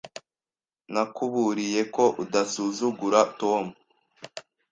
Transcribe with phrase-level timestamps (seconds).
[0.93, 3.65] Nakuburiye ko udasuzugura Tom.